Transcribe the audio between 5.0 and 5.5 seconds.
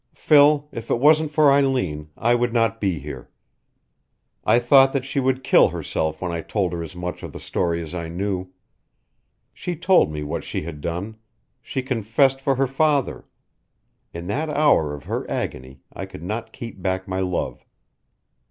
she would